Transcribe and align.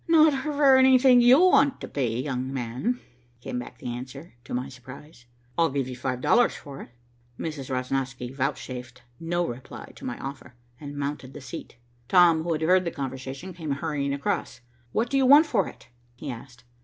"Not 0.07 0.33
for 0.33 0.77
anything 0.77 1.21
you 1.21 1.39
want 1.39 1.79
to 1.81 1.87
pay, 1.87 2.19
young 2.19 2.51
man," 2.51 2.99
came 3.39 3.59
back 3.59 3.77
the 3.77 3.93
answer, 3.93 4.33
to 4.45 4.51
my 4.55 4.67
surprise. 4.67 5.27
"I'll 5.59 5.69
give 5.69 5.87
you 5.87 5.95
five 5.95 6.21
dollars 6.21 6.55
for 6.55 6.81
it," 6.81 6.89
I 7.39 7.49
said. 7.51 7.65
Mrs. 7.67 7.69
Rosnosky 7.69 8.33
vouchsafed 8.33 9.03
no 9.19 9.45
reply 9.45 9.93
to 9.97 10.03
my 10.05 10.17
offer, 10.17 10.55
and 10.79 10.97
mounted 10.97 11.33
the 11.35 11.39
seat. 11.41 11.75
Tom, 12.07 12.41
who 12.41 12.53
had 12.53 12.63
heard 12.63 12.83
the 12.83 12.89
conversation, 12.89 13.53
came 13.53 13.69
hurrying 13.73 14.11
across. 14.11 14.61
"What 14.91 15.07
do 15.11 15.17
you 15.17 15.25
want 15.27 15.45
for 15.45 15.67
it?" 15.67 15.89
he 16.15 16.31
asked. 16.31 16.63